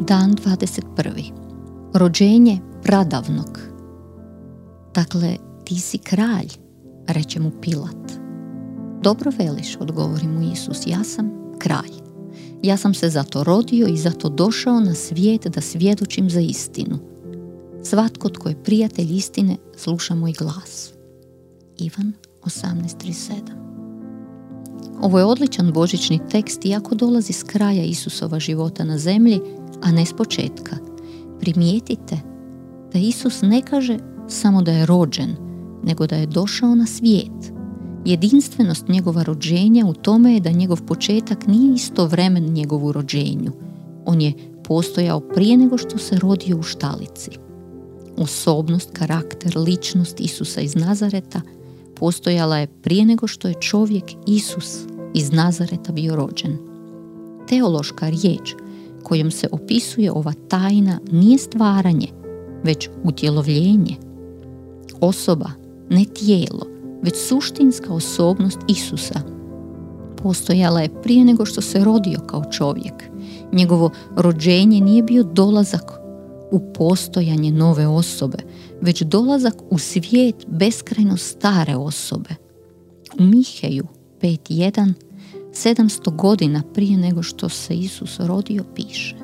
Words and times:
Dan 0.00 0.34
21. 0.34 1.32
Rođenje 1.94 2.58
pradavnog. 2.82 3.60
Dakle, 4.94 5.36
ti 5.64 5.80
si 5.80 5.98
kralj, 5.98 6.48
reče 7.06 7.40
mu 7.40 7.50
Pilat. 7.62 8.12
Dobro 9.02 9.30
veliš, 9.38 9.76
odgovori 9.80 10.26
mu 10.26 10.52
Isus, 10.52 10.86
ja 10.86 11.04
sam 11.04 11.30
kralj. 11.58 11.92
Ja 12.62 12.76
sam 12.76 12.94
se 12.94 13.08
zato 13.08 13.44
rodio 13.44 13.86
i 13.86 13.96
zato 13.96 14.28
došao 14.28 14.80
na 14.80 14.94
svijet 14.94 15.46
da 15.46 15.60
svjedočim 15.60 16.30
za 16.30 16.40
istinu. 16.40 16.98
Svatko 17.82 18.28
tko 18.28 18.48
je 18.48 18.62
prijatelj 18.64 19.16
istine 19.16 19.56
sluša 19.76 20.14
moj 20.14 20.32
glas. 20.32 20.92
Ivan 21.78 22.12
18.37 22.42 23.69
Ovo 25.02 25.18
je 25.18 25.24
odličan 25.24 25.72
božićni 25.72 26.20
tekst 26.30 26.64
iako 26.64 26.94
dolazi 26.94 27.32
s 27.32 27.42
kraja 27.42 27.84
Isusova 27.84 28.40
života 28.40 28.84
na 28.84 28.98
zemlji, 28.98 29.40
a 29.82 29.92
ne 29.92 30.06
s 30.06 30.12
početka. 30.12 30.76
Primijetite 31.40 32.20
da 32.92 32.98
Isus 32.98 33.42
ne 33.42 33.62
kaže 33.62 33.98
samo 34.28 34.62
da 34.62 34.72
je 34.72 34.86
rođen, 34.86 35.36
nego 35.84 36.06
da 36.06 36.16
je 36.16 36.26
došao 36.26 36.74
na 36.74 36.86
svijet. 36.86 37.52
Jedinstvenost 38.04 38.88
njegova 38.88 39.22
rođenja 39.22 39.86
u 39.86 39.94
tome 39.94 40.34
je 40.34 40.40
da 40.40 40.50
njegov 40.50 40.82
početak 40.82 41.46
nije 41.46 41.74
isto 41.74 42.06
vremen 42.06 42.44
njegovu 42.44 42.92
rođenju. 42.92 43.52
On 44.06 44.20
je 44.20 44.32
postojao 44.64 45.20
prije 45.20 45.56
nego 45.56 45.78
što 45.78 45.98
se 45.98 46.18
rodio 46.18 46.58
u 46.58 46.62
štalici. 46.62 47.30
Osobnost, 48.16 48.90
karakter, 48.92 49.58
ličnost 49.58 50.20
Isusa 50.20 50.60
iz 50.60 50.74
Nazareta 50.74 51.40
postojala 51.96 52.58
je 52.58 52.66
prije 52.66 53.04
nego 53.04 53.26
što 53.26 53.48
je 53.48 53.60
čovjek 53.60 54.04
Isus 54.26 54.89
iz 55.14 55.32
Nazareta 55.32 55.92
bio 55.92 56.16
rođen. 56.16 56.58
Teološka 57.48 58.08
riječ 58.08 58.54
kojom 59.02 59.30
se 59.30 59.48
opisuje 59.52 60.12
ova 60.12 60.32
tajna 60.48 61.00
nije 61.12 61.38
stvaranje, 61.38 62.08
već 62.64 62.88
utjelovljenje. 63.04 63.96
Osoba, 65.00 65.50
ne 65.90 66.04
tijelo, 66.04 66.66
već 67.02 67.14
suštinska 67.16 67.92
osobnost 67.92 68.58
Isusa. 68.68 69.20
Postojala 70.16 70.80
je 70.80 71.02
prije 71.02 71.24
nego 71.24 71.44
što 71.46 71.60
se 71.60 71.84
rodio 71.84 72.20
kao 72.26 72.44
čovjek. 72.50 73.10
Njegovo 73.52 73.90
rođenje 74.16 74.80
nije 74.80 75.02
bio 75.02 75.22
dolazak 75.22 75.92
u 76.50 76.72
postojanje 76.72 77.52
nove 77.52 77.86
osobe, 77.86 78.38
već 78.80 79.02
dolazak 79.02 79.54
u 79.70 79.78
svijet 79.78 80.46
beskrajno 80.46 81.16
stare 81.16 81.76
osobe. 81.76 82.30
U 83.18 83.22
Miheju 83.22 83.86
5.1 84.20 84.92
700 85.52 86.16
godina 86.16 86.62
prije 86.74 86.96
nego 86.96 87.22
što 87.22 87.48
se 87.48 87.74
Isus 87.74 88.20
rodio 88.20 88.64
piše 88.74 89.16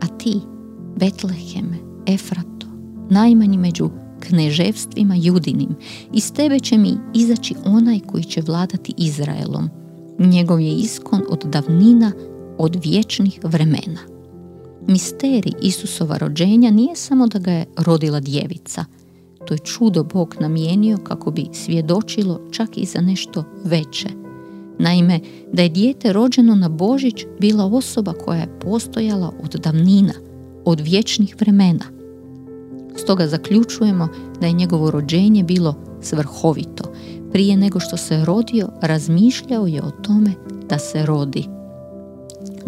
A 0.00 0.06
ti, 0.18 0.40
Betleheme, 0.96 1.76
Efrato, 2.06 2.66
najmanji 3.10 3.58
među 3.58 3.90
kneževstvima 4.20 5.14
judinim, 5.14 5.76
iz 6.12 6.32
tebe 6.32 6.60
će 6.60 6.78
mi 6.78 6.96
izaći 7.14 7.54
onaj 7.64 8.00
koji 8.00 8.24
će 8.24 8.42
vladati 8.46 8.94
Izraelom. 8.96 9.68
Njegov 10.18 10.60
je 10.60 10.72
iskon 10.72 11.22
od 11.28 11.44
davnina, 11.44 12.12
od 12.58 12.84
vječnih 12.84 13.40
vremena. 13.42 14.00
Misteri 14.86 15.52
Isusova 15.62 16.16
rođenja 16.16 16.70
nije 16.70 16.96
samo 16.96 17.26
da 17.26 17.38
ga 17.38 17.50
je 17.50 17.66
rodila 17.76 18.20
djevica. 18.20 18.84
To 19.48 19.54
je 19.54 19.58
čudo 19.58 20.04
Bog 20.04 20.36
namijenio 20.40 20.98
kako 20.98 21.30
bi 21.30 21.46
svjedočilo 21.52 22.40
čak 22.50 22.78
i 22.78 22.84
za 22.84 23.00
nešto 23.00 23.44
veće. 23.64 24.08
Naime, 24.78 25.20
da 25.52 25.62
je 25.62 25.68
dijete 25.68 26.12
rođeno 26.12 26.54
na 26.54 26.68
Božić 26.68 27.24
bila 27.40 27.64
osoba 27.64 28.12
koja 28.12 28.40
je 28.40 28.58
postojala 28.60 29.32
od 29.44 29.50
davnina, 29.50 30.12
od 30.64 30.80
vječnih 30.80 31.36
vremena. 31.40 31.84
Stoga 32.96 33.26
zaključujemo 33.26 34.08
da 34.40 34.46
je 34.46 34.52
njegovo 34.52 34.90
rođenje 34.90 35.44
bilo 35.44 35.74
svrhovito. 36.00 36.84
Prije 37.32 37.56
nego 37.56 37.80
što 37.80 37.96
se 37.96 38.24
rodio, 38.24 38.68
razmišljao 38.82 39.66
je 39.66 39.82
o 39.82 39.90
tome 39.90 40.32
da 40.68 40.78
se 40.78 41.06
rodi. 41.06 41.57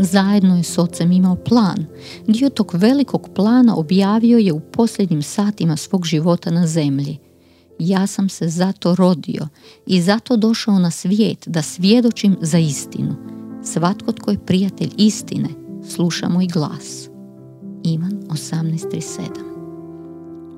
Zajedno 0.02 0.56
je 0.56 0.62
s 0.62 0.78
ocem 0.78 1.12
imao 1.12 1.36
plan. 1.36 1.86
Dio 2.26 2.48
tog 2.50 2.70
velikog 2.74 3.28
plana 3.34 3.76
objavio 3.76 4.38
je 4.38 4.52
u 4.52 4.60
posljednjim 4.60 5.22
satima 5.22 5.76
svog 5.76 6.06
života 6.06 6.50
na 6.50 6.66
zemlji. 6.66 7.18
Ja 7.78 8.06
sam 8.06 8.28
se 8.28 8.48
zato 8.48 8.94
rodio 8.94 9.48
i 9.86 10.02
zato 10.02 10.36
došao 10.36 10.78
na 10.78 10.90
svijet 10.90 11.48
da 11.48 11.62
svjedočim 11.62 12.36
za 12.40 12.58
istinu. 12.58 13.16
Svatko 13.64 14.12
tko 14.12 14.30
je 14.30 14.46
prijatelj 14.46 14.90
istine, 14.96 15.48
sluša 15.88 16.28
moj 16.28 16.46
glas. 16.46 17.08
Ivan 17.84 18.22
18.37 18.28 19.20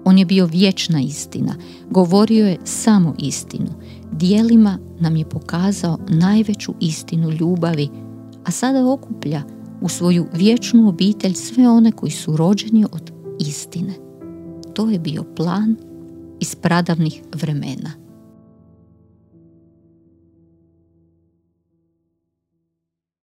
On 0.05 0.19
je 0.19 0.27
bio 0.27 0.47
vječna 0.47 1.01
istina, 1.01 1.55
govorio 1.91 2.47
je 2.47 2.59
samo 2.65 3.15
istinu. 3.19 3.71
Dijelima 4.13 4.79
nam 5.01 5.17
je 5.17 5.29
pokazao 5.29 5.99
najveću 6.09 6.75
istinu 6.81 7.31
ljubavi 7.31 7.89
a 8.45 8.51
sada 8.51 8.91
okuplja 8.91 9.43
u 9.81 9.89
svoju 9.89 10.27
vječnu 10.33 10.89
obitelj 10.89 11.35
sve 11.35 11.69
one 11.69 11.93
koji 11.93 12.13
su 12.13 12.37
rođeni 12.37 12.85
od 12.93 13.13
istine. 13.41 13.93
To 14.75 14.91
je 14.91 14.99
bio 14.99 15.25
plan 15.37 15.77
iz 16.41 16.55
pradavnih 16.55 17.23
vremena. 17.35 18.02